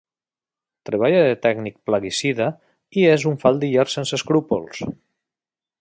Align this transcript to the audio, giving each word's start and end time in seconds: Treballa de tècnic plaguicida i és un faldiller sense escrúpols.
Treballa 0.89 1.19
de 1.25 1.35
tècnic 1.43 1.77
plaguicida 1.89 2.47
i 3.03 3.05
és 3.17 3.27
un 3.33 3.39
faldiller 3.45 3.87
sense 3.97 4.19
escrúpols. 4.23 4.83